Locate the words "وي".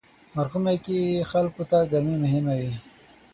2.61-2.73